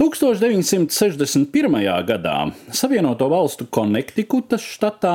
[0.00, 1.74] 1961.
[2.08, 2.36] gadā
[2.72, 5.12] Savienoto Valstu Konektikutas štatā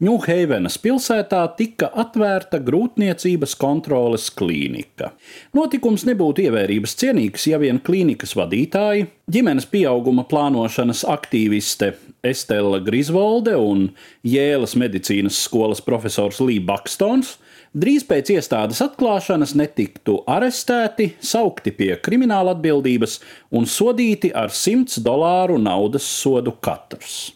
[0.00, 5.10] Ņūheivenas pilsētā tika atvērta grūtniecības kontroles klīnika.
[5.52, 11.94] Notikums nebūtu ievērības cienīgs, ja vien klīnikas vadītāji, ģimenes pieauguma plānošanas aktīviste
[12.24, 13.86] Estela Grisvolde un
[14.26, 17.38] Jēlas medicīnas skolas profesors Lī Bakstons
[17.74, 23.20] drīz pēc iestādes atklāšanas netiktu arestēti, saukti pie krimināla atbildības
[23.56, 27.32] un sodīti ar 100 dolāru naudas sodu katrs.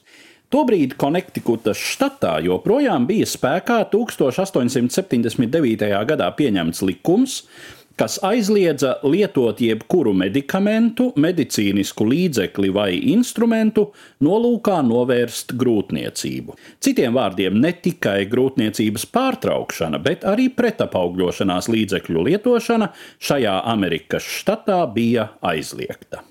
[0.48, 5.90] Tobrīd Konektikutas štatā joprojām bija spēkā 1879.
[6.08, 7.42] gadā pieņemts likums,
[7.98, 13.88] kas aizliedza lietot jebkuru medikamentu, medicīnisku līdzekli vai instrumentu
[14.24, 16.56] nolūkā novērst grūtniecību.
[16.84, 25.32] Citiem vārdiem, ne tikai grūtniecības pārtraukšana, bet arī pretapaugļošanās līdzekļu lietošana šajā Amerikas štatā bija
[25.42, 26.22] aizliegta.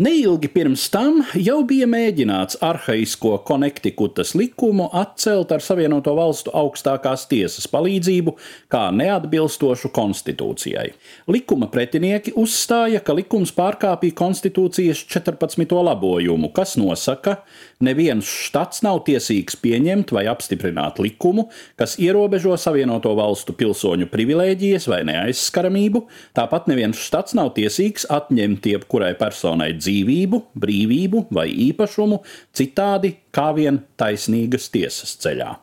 [0.00, 7.68] Neilgi pirms tam jau bija mēģināts arhaisko Konektikutas likumu atcelt ar Savienoto Valstu augstākās tiesas
[7.68, 8.32] palīdzību,
[8.72, 10.86] kā neatbilstošu konstitūcijai.
[11.28, 15.76] Likuma pretinieki uzstāja, ka likums pārkāpja konstitūcijas 14.
[15.90, 17.42] labojumu, kas nosaka,
[17.84, 25.04] neviens štats nav tiesīgs pieņemt vai apstiprināt likumu, kas ierobežo Savienoto Valstu pilsoņu privilēģijas vai
[25.12, 26.06] neaizskaramību,
[26.40, 32.22] tāpat neviens štats nav tiesīgs atņemt jebkurai personai dzīvību dzīvību, brīvību vai īpašumu
[32.56, 35.56] citādi kā vien taisnīgas tiesas ceļā.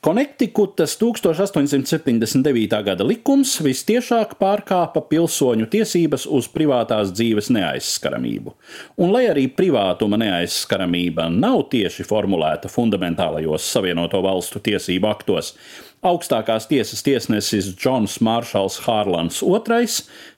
[0.00, 2.78] Konektikutas 1879.
[2.86, 8.54] gada likums vistiešāk pārkāpa pilsoņu tiesības uz privātās dzīves neaizskaramību.
[8.96, 15.52] Un, lai arī privātuma neaizskaramība nav tieši formulēta fundamentālajos Savienoto Valstu tiesību aktos,
[16.00, 19.84] augstākās tiesas tiesnesis Džons Māršals Hārlands II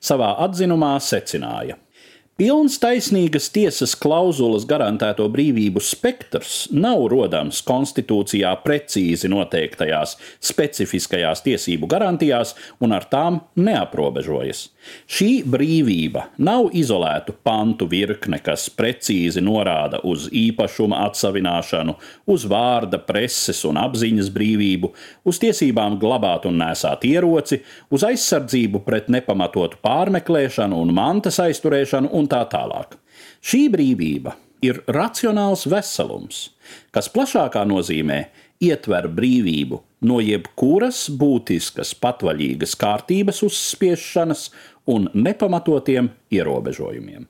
[0.03, 1.79] savā atzinumā secināja.
[2.41, 12.55] Pilns taisnīgas tiesas klauzulas garantēto brīvību spektrs nav rodams konstitūcijā precīzi noteiktajās specifiskajās tiesību garantijās
[12.81, 14.71] un ar tām neaprobežojas.
[15.13, 21.95] Šī brīvība nav izolētu pantu virkne, kas precīzi norāda uz īpašuma atsavināšanu,
[22.33, 24.91] uz vārda, preses un apziņas brīvību,
[25.29, 27.61] uz tiesībām glabāt un nesāt ieroci,
[27.92, 32.97] uz aizsardzību pret nepamatotu pārmeklēšanu un mantas aizturēšanu un tā tālāk.
[33.43, 36.51] Šī brīvība ir racionāls veselums,
[36.95, 38.21] kas plašākā nozīmē
[38.63, 44.47] ietver brīvību no jebkuras būtiskas patvaļīgas kārtības uzspiešanas
[44.93, 47.27] un nepamatotiem ierobežojumiem.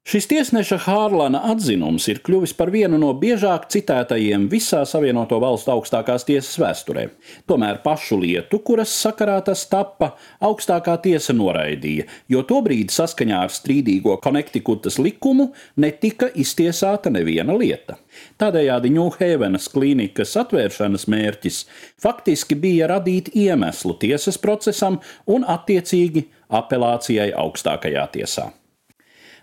[0.00, 6.24] Šis tiesneša Hārlana atzinums ir kļuvis par vienu no biežāk citētajiem visā Savienoto Valstu augstākās
[6.24, 7.02] tiesas vēsturē.
[7.44, 14.16] Tomēr pašu lietu, kuras sakarā tas tappa, augstākā tiesa noraidīja, jo tobrīd saskaņā ar strīdīgo
[14.24, 17.98] Konektikutas likumu netika iztiesāta neviena lieta.
[18.40, 21.60] Tādējādi Ņūhevenas klīnikas atvēršanas mērķis
[22.00, 24.96] faktiski bija radīt iemeslu tiesas procesam
[25.28, 28.48] un attiecīgi apelācijai augstākajā tiesā.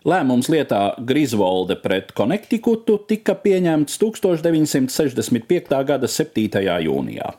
[0.07, 5.73] Lēmums lietā Grisvolde pret Konektikutu tika pieņemts 1965.
[5.90, 6.62] gada 7.
[6.85, 7.34] jūnijā.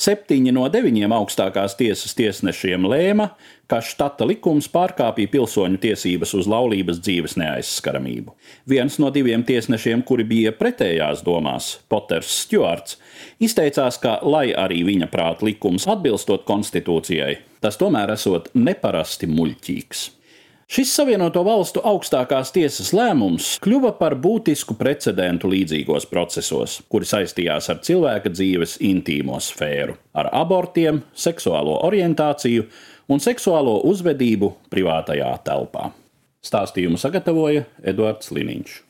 [0.00, 3.28] Septiņi no deviņiem augstākās tiesas tiesnešiem lēma,
[3.68, 8.32] ka štata likums pārkāpja pilsoņu tiesības uz laulības dzīves neaizskaramību.
[8.64, 12.96] Viens no diviem tiesnešiem, kuri bija pretējās domās, Poters Stjuarts,
[13.44, 20.10] izteicās, ka, lai arī viņa prāt likums atbilstot konstitūcijai, tas tomēr esot neparasti muļķīgs.
[20.64, 27.82] Šis Savienoto Valstu augstākās tiesas lēmums kļuva par būtisku precedentu līdzīgos procesos, kuri saistījās ar
[27.84, 32.64] cilvēka dzīves intīmo sfēru, ar abortiem, seksuālo orientāciju
[33.12, 35.90] un seksuālo uzvedību privātajā telpā.
[36.44, 38.80] Stāstījumu sagatavoja Eduards Liniņš.